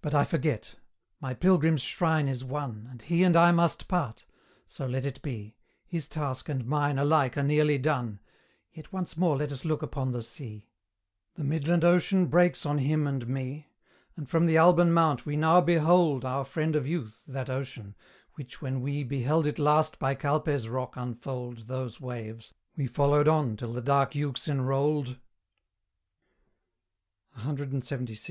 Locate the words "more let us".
9.16-9.64